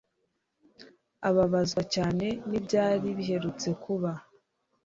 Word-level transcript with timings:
ababazwa 1.29 1.81
cyane 1.95 2.27
n'ibyari 2.49 3.07
biherutse 3.17 3.69
kuba 3.83 4.11